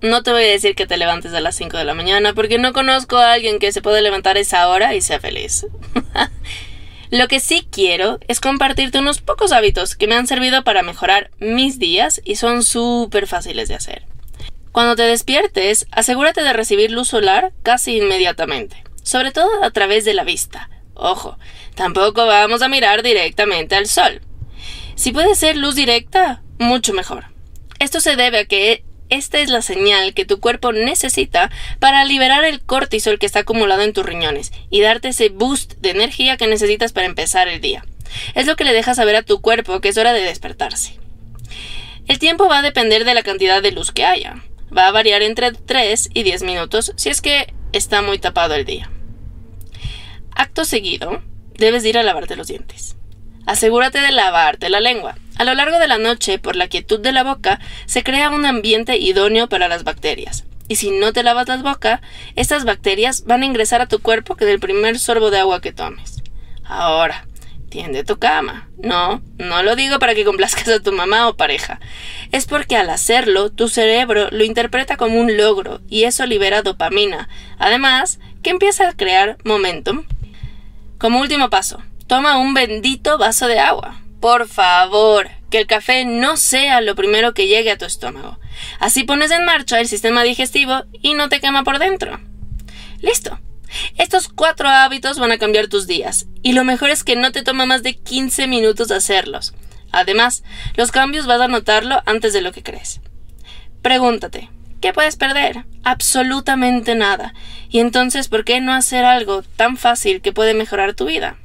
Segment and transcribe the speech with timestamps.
[0.00, 2.58] no te voy a decir que te levantes a las 5 de la mañana porque
[2.58, 5.66] no conozco a alguien que se pueda levantar esa hora y sea feliz.
[7.10, 11.30] Lo que sí quiero es compartirte unos pocos hábitos que me han servido para mejorar
[11.38, 14.04] mis días y son súper fáciles de hacer.
[14.72, 20.14] Cuando te despiertes, asegúrate de recibir luz solar casi inmediatamente, sobre todo a través de
[20.14, 20.68] la vista.
[20.94, 21.38] Ojo,
[21.74, 24.20] tampoco vamos a mirar directamente al sol.
[24.94, 27.24] Si puede ser luz directa, mucho mejor.
[27.78, 32.44] Esto se debe a que esta es la señal que tu cuerpo necesita para liberar
[32.44, 36.46] el cortisol que está acumulado en tus riñones y darte ese boost de energía que
[36.46, 37.84] necesitas para empezar el día.
[38.34, 40.98] Es lo que le deja saber a tu cuerpo que es hora de despertarse.
[42.06, 44.42] El tiempo va a depender de la cantidad de luz que haya.
[44.76, 48.64] Va a variar entre 3 y 10 minutos si es que está muy tapado el
[48.64, 48.90] día.
[50.34, 51.22] Acto seguido,
[51.54, 52.96] debes ir a lavarte los dientes.
[53.46, 55.16] Asegúrate de lavarte la lengua.
[55.38, 58.44] A lo largo de la noche, por la quietud de la boca, se crea un
[58.44, 60.44] ambiente idóneo para las bacterias.
[60.68, 62.02] Y si no te lavas la boca,
[62.36, 65.72] estas bacterias van a ingresar a tu cuerpo que del primer sorbo de agua que
[65.72, 66.22] tomes.
[66.64, 67.26] Ahora,
[67.70, 68.68] tiende tu cama.
[68.82, 71.80] No, no lo digo para que complazcas a tu mamá o pareja.
[72.32, 77.28] Es porque al hacerlo, tu cerebro lo interpreta como un logro y eso libera dopamina.
[77.58, 80.04] Además, que empieza a crear momentum.
[80.98, 84.00] Como último paso, toma un bendito vaso de agua.
[84.20, 88.38] Por favor, que el café no sea lo primero que llegue a tu estómago.
[88.80, 92.20] Así pones en marcha el sistema digestivo y no te quema por dentro.
[93.00, 93.38] Listo.
[93.96, 97.42] Estos cuatro hábitos van a cambiar tus días, y lo mejor es que no te
[97.42, 99.54] toma más de 15 minutos hacerlos.
[99.92, 100.42] Además,
[100.74, 103.00] los cambios vas a notarlo antes de lo que crees.
[103.82, 105.64] Pregúntate, ¿qué puedes perder?
[105.84, 107.34] Absolutamente nada.
[107.68, 111.36] Y entonces, ¿por qué no hacer algo tan fácil que puede mejorar tu vida?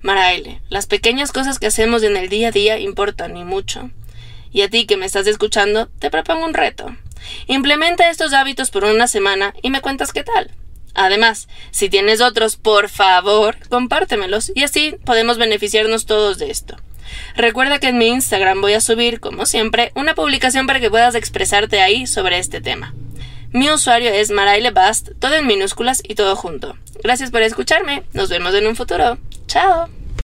[0.00, 3.90] Maraile, las pequeñas cosas que hacemos en el día a día importan y mucho.
[4.52, 6.96] Y a ti que me estás escuchando, te propongo un reto.
[7.46, 10.52] Implementa estos hábitos por una semana y me cuentas qué tal.
[10.94, 16.76] Además, si tienes otros, por favor, compártemelos y así podemos beneficiarnos todos de esto.
[17.36, 21.14] Recuerda que en mi Instagram voy a subir, como siempre, una publicación para que puedas
[21.14, 22.94] expresarte ahí sobre este tema.
[23.52, 26.76] Mi usuario es Maraile Bast, todo en minúsculas y todo junto.
[27.02, 28.02] Gracias por escucharme.
[28.12, 29.18] Nos vemos en un futuro.
[29.48, 29.97] Ciao!